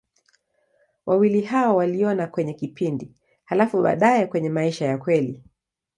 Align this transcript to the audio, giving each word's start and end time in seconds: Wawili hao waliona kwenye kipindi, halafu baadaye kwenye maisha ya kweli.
Wawili 1.05 1.41
hao 1.41 1.75
waliona 1.75 2.27
kwenye 2.27 2.53
kipindi, 2.53 3.11
halafu 3.45 3.81
baadaye 3.81 4.27
kwenye 4.27 4.49
maisha 4.49 4.85
ya 4.85 4.97
kweli. 4.97 5.43